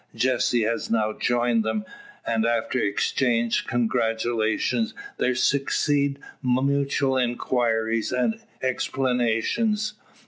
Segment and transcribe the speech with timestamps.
[0.15, 1.85] Jessie has now joined them,
[2.25, 9.93] and after exchanged congratulations, there succeed mutual inquiries and explanations.